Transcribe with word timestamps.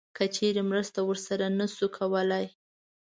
که 0.15 0.23
چیرته 0.35 0.61
مرسته 0.69 0.99
ورسره 1.03 1.47
نه 1.59 1.65
شو 1.75 1.87
کولی 1.97 2.45